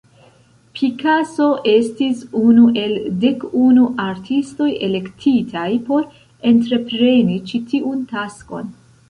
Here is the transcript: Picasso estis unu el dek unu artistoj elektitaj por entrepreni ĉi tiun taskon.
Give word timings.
Picasso 0.77 1.49
estis 1.71 2.23
unu 2.39 2.63
el 2.83 2.95
dek 3.25 3.45
unu 3.67 3.83
artistoj 4.07 4.71
elektitaj 4.89 5.69
por 5.91 6.09
entrepreni 6.55 7.39
ĉi 7.53 7.63
tiun 7.71 8.03
taskon. 8.17 8.75